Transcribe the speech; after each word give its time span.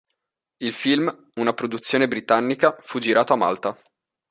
Il 0.57 0.73
film, 0.73 1.29
una 1.35 1.53
produzione 1.53 2.07
britannica, 2.07 2.75
fu 2.79 2.97
girato 2.97 3.33
a 3.33 3.35
Malta. 3.35 3.75